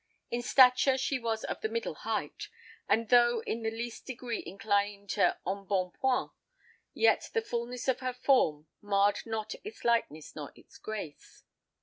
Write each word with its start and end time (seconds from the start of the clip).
In 0.31 0.41
stature 0.41 0.97
she 0.97 1.19
was 1.19 1.43
of 1.43 1.61
the 1.61 1.69
middle 1.69 1.93
height; 1.93 2.47
and, 2.89 3.09
though 3.09 3.41
in 3.43 3.61
the 3.61 3.69
least 3.69 4.07
degree 4.07 4.41
inclining 4.43 5.05
to 5.09 5.37
embonpoint, 5.45 6.31
yet 6.95 7.29
the 7.33 7.41
fulness 7.43 7.87
of 7.87 7.99
her 7.99 8.13
form 8.13 8.65
marred 8.81 9.19
not 9.27 9.53
its 9.63 9.83
lightness 9.85 10.35
nor 10.35 10.53
its 10.55 10.79
grace. 10.79 11.43